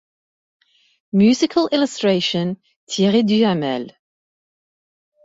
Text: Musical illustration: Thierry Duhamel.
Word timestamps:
Musical 1.13 1.67
illustration: 1.67 2.57
Thierry 2.89 3.21
Duhamel. 3.21 3.91